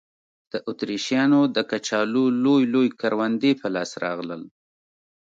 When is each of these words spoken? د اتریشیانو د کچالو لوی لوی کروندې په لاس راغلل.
د 0.51 0.53
اتریشیانو 0.69 1.41
د 1.55 1.57
کچالو 1.71 2.23
لوی 2.43 2.63
لوی 2.73 2.89
کروندې 3.01 3.51
په 3.61 3.67
لاس 3.75 3.91
راغلل. 4.03 4.41